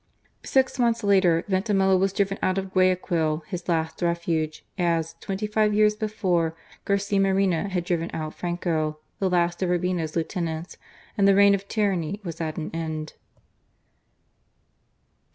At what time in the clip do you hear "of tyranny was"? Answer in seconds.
11.53-12.41